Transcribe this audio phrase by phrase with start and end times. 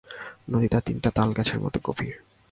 [0.51, 2.15] নদীটা তিনটা তাল গাছের মতো গভীর।